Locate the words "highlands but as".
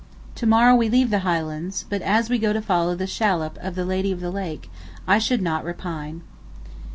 1.19-2.27